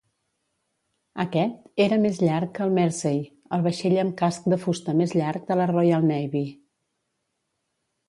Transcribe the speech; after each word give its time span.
Aquest 1.23 1.83
era 1.85 1.99
més 2.05 2.21
llarg 2.23 2.53
que 2.57 2.65
el 2.67 2.73
"Mersey", 2.79 3.21
el 3.59 3.69
vaixell 3.69 4.01
amb 4.07 4.19
casc 4.25 4.51
de 4.55 4.61
fusta 4.67 4.99
més 5.05 5.17
llarg 5.23 5.49
de 5.53 5.63
la 5.63 5.71
Royal 5.77 6.13
Navy. 6.13 6.47